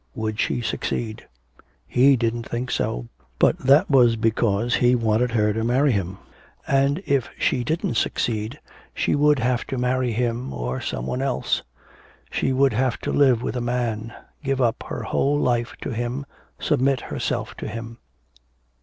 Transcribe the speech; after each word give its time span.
Would 0.15 0.39
she 0.39 0.61
succeed? 0.61 1.27
He 1.85 2.15
didn't 2.15 2.49
think 2.49 2.71
so, 2.71 3.09
but 3.37 3.55
that 3.59 3.87
was 3.87 4.15
because 4.15 4.73
he 4.77 4.95
wanted 4.95 5.29
her 5.33 5.53
to 5.53 5.63
marry 5.63 5.91
him. 5.91 6.17
And, 6.67 7.03
if 7.05 7.29
she 7.37 7.63
didn't 7.63 7.97
succeed, 7.97 8.59
she 8.95 9.13
would 9.13 9.37
have 9.37 9.63
to 9.67 9.77
marry 9.77 10.11
him 10.11 10.53
or 10.55 10.81
some 10.81 11.05
one 11.05 11.21
else. 11.21 11.61
She 12.31 12.51
would 12.51 12.73
have 12.73 12.97
to 13.01 13.11
live 13.13 13.43
with 13.43 13.55
a 13.55 13.61
man, 13.61 14.11
give 14.43 14.59
up 14.59 14.83
her 14.87 15.03
whole 15.03 15.37
life 15.37 15.75
to 15.83 15.91
him, 15.91 16.25
submit 16.57 17.01
herself 17.01 17.53
to 17.57 17.67
him. 17.67 17.99